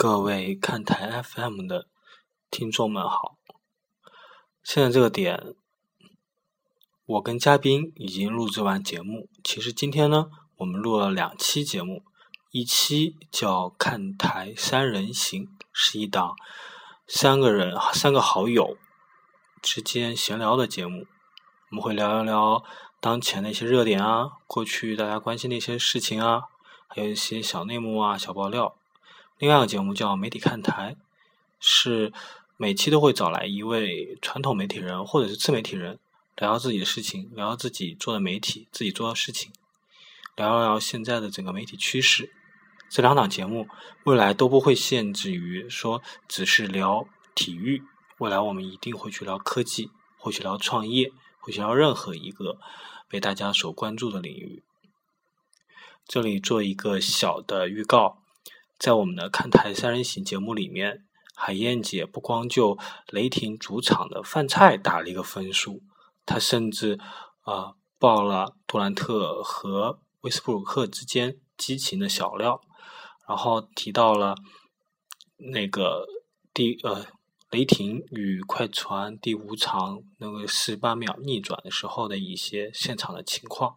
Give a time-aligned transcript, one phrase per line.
[0.00, 1.88] 各位看台 FM 的
[2.52, 3.36] 听众们好，
[4.62, 5.56] 现在这个点，
[7.04, 9.28] 我跟嘉宾已经录制完节目。
[9.42, 12.04] 其实今天呢，我们录了两期节目，
[12.52, 16.36] 一期叫《看台三人行》，是一档
[17.08, 18.76] 三个人、三个好友
[19.60, 21.06] 之间闲聊的节目。
[21.70, 22.62] 我们会聊一聊
[23.00, 26.42] 当前的一些热点啊，过去大家关心的一些事情啊，
[26.86, 28.76] 还有一些小内幕啊、小爆料。
[29.38, 30.94] 另外一个节目叫《媒体看台》，
[31.60, 32.12] 是
[32.56, 36.00] 每期都会找来一位传统媒体人或者是自媒体人，
[36.36, 39.52] 聊聊自己的事情，聊聊自己做的媒体、自己做的事情，
[40.34, 42.32] 聊聊现在的整个媒体趋势。
[42.90, 43.68] 这两档节目
[44.02, 47.84] 未来都不会限制于说只是聊体育，
[48.18, 52.58] 未来我们一定会去聊科技，会去聊创业，会去聊任何一个
[53.08, 54.64] 被大家所关注的领域。
[56.08, 58.18] 这里做一个小的预告。
[58.78, 65.82] 在我们的看台三人行节目里面，海燕姐不光就雷霆主场的饭菜打了一个分数，
[66.24, 66.96] 她甚至
[67.40, 72.60] 啊爆了杜兰特和威斯布鲁克之间激情的小料，
[73.26, 74.36] 然后提到了
[75.38, 76.06] 那个
[76.54, 77.04] 第呃
[77.50, 83.76] 雷霆与快船第五场那个十八秒逆转的时候的一些现场的情况，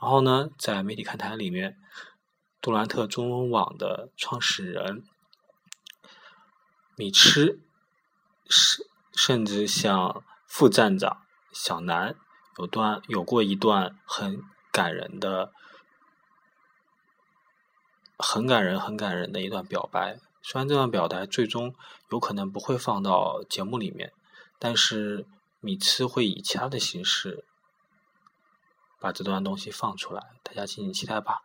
[0.00, 1.76] 然后呢，在媒体看台里面。
[2.66, 5.04] 杜兰特中文网的创始人
[6.96, 7.60] 米吃，
[8.50, 11.22] 甚甚至像副站长
[11.52, 12.16] 小南
[12.58, 15.52] 有段有过一段很感人的、
[18.18, 20.18] 很感人、很感人的一段表白。
[20.42, 21.72] 虽然这段表白最终
[22.10, 24.12] 有可能不会放到节目里面，
[24.58, 25.24] 但是
[25.60, 27.44] 米吃会以其他的形式
[28.98, 31.42] 把这段东西放出来，大家敬请期待吧。